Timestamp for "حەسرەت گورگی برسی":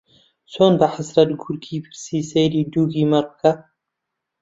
0.95-2.27